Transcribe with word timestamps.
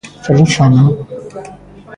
Feliz 0.25 0.51
Ano. 0.65 0.83